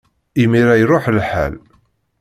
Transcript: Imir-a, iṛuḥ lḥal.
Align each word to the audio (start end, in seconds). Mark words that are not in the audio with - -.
Imir-a, 0.41 0.73
iṛuḥ 0.77 1.05
lḥal. 1.17 1.53